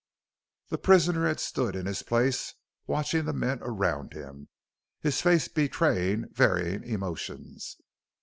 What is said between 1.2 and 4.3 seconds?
had stood in his place, watching the men around